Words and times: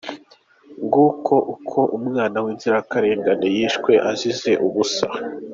Nguko 0.85 1.35
uko 1.53 1.79
umwana 1.97 2.37
w’inzirakarengane 2.43 3.47
yishwe 3.55 3.91
azize 4.09 4.51
ubusa. 4.67 5.07